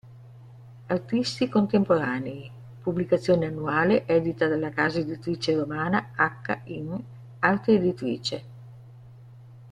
Artisti 0.89 1.47
contemporanei; 1.47 2.51
pubblicazione 2.81 3.45
annuale, 3.45 4.07
edita 4.07 4.47
dalla 4.47 4.71
casa 4.71 4.97
editrice 4.97 5.55
romana 5.55 6.13
Acca 6.15 6.59
in... 6.63 6.99
Arte 7.37 7.75
Editrice. 7.75 8.43